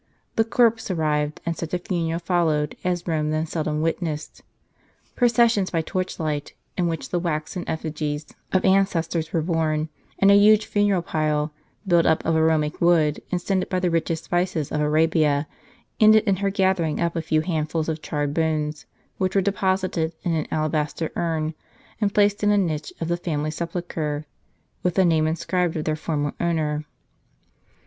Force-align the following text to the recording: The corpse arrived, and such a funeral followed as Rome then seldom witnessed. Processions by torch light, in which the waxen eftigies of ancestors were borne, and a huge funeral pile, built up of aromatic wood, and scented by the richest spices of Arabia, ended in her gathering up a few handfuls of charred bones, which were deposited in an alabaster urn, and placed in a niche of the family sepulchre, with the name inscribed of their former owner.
The 0.35 0.43
corpse 0.43 0.89
arrived, 0.89 1.41
and 1.45 1.55
such 1.55 1.75
a 1.75 1.77
funeral 1.77 2.17
followed 2.19 2.75
as 2.83 3.05
Rome 3.07 3.29
then 3.29 3.45
seldom 3.45 3.83
witnessed. 3.83 4.41
Processions 5.15 5.69
by 5.69 5.83
torch 5.83 6.19
light, 6.19 6.55
in 6.75 6.87
which 6.87 7.09
the 7.11 7.19
waxen 7.19 7.63
eftigies 7.65 8.25
of 8.51 8.65
ancestors 8.65 9.31
were 9.31 9.43
borne, 9.43 9.89
and 10.17 10.31
a 10.31 10.33
huge 10.35 10.65
funeral 10.65 11.03
pile, 11.03 11.53
built 11.87 12.07
up 12.07 12.25
of 12.25 12.35
aromatic 12.35 12.81
wood, 12.81 13.21
and 13.31 13.39
scented 13.39 13.69
by 13.69 13.79
the 13.79 13.91
richest 13.91 14.23
spices 14.23 14.71
of 14.71 14.81
Arabia, 14.81 15.47
ended 15.99 16.23
in 16.23 16.37
her 16.37 16.49
gathering 16.49 16.99
up 16.99 17.15
a 17.15 17.21
few 17.21 17.41
handfuls 17.41 17.87
of 17.87 18.01
charred 18.01 18.33
bones, 18.33 18.87
which 19.19 19.35
were 19.35 19.39
deposited 19.43 20.13
in 20.23 20.33
an 20.33 20.47
alabaster 20.49 21.11
urn, 21.15 21.53
and 21.99 22.11
placed 22.15 22.43
in 22.43 22.49
a 22.49 22.57
niche 22.57 22.91
of 22.99 23.07
the 23.07 23.17
family 23.17 23.51
sepulchre, 23.51 24.25
with 24.81 24.95
the 24.95 25.05
name 25.05 25.27
inscribed 25.27 25.77
of 25.77 25.85
their 25.85 25.95
former 25.95 26.33
owner. 26.39 26.85